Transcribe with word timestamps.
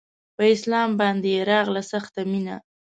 په 0.35 0.43
اسلام 0.53 0.89
باندې 1.01 1.27
يې 1.35 1.41
راغله 1.51 1.81
سخته 1.91 2.21
مينه 2.31 2.55